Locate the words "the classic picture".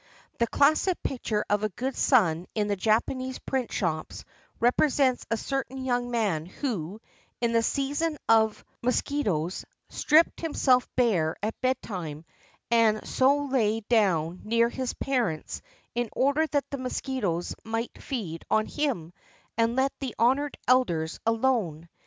0.39-1.45